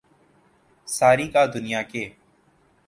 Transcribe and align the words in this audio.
ساری 0.87 1.27
کا 1.33 1.45
دنیا 1.53 1.81
کے 1.81 2.09